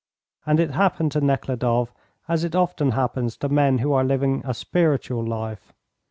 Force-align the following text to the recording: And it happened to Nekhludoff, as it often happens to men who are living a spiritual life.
And 0.47 0.59
it 0.59 0.71
happened 0.71 1.11
to 1.11 1.21
Nekhludoff, 1.21 1.93
as 2.27 2.43
it 2.43 2.55
often 2.55 2.93
happens 2.93 3.37
to 3.37 3.49
men 3.49 3.77
who 3.77 3.93
are 3.93 4.03
living 4.03 4.41
a 4.43 4.53
spiritual 4.55 5.23
life. 5.23 5.73